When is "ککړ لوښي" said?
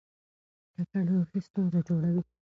0.75-1.39